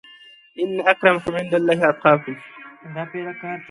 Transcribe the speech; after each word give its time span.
ان 0.61 0.69
اکرمکم 0.91 1.33
عندالله 1.41 1.79
اتقاکم 1.89 2.37